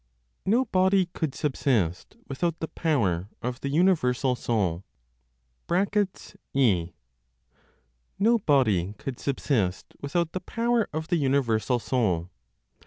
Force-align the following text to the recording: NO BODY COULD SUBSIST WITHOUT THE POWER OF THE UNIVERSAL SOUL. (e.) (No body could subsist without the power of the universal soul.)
NO 0.47 0.65
BODY 0.65 1.09
COULD 1.13 1.35
SUBSIST 1.35 2.17
WITHOUT 2.27 2.59
THE 2.59 2.69
POWER 2.69 3.29
OF 3.43 3.61
THE 3.61 3.69
UNIVERSAL 3.69 4.35
SOUL. 4.35 4.83
(e.) 6.55 6.89
(No 8.17 8.39
body 8.39 8.95
could 8.97 9.19
subsist 9.19 9.93
without 10.01 10.31
the 10.31 10.39
power 10.39 10.89
of 10.91 11.09
the 11.09 11.17
universal 11.17 11.77
soul.) 11.77 12.31